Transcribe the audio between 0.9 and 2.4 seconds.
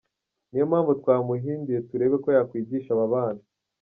twamuhinduye turebe ko